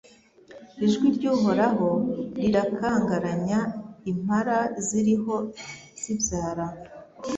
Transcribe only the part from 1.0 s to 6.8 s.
ry’Uhoraho rirakangaranya impara ziriho zibyara